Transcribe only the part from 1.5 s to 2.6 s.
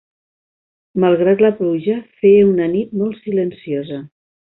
pluja, feia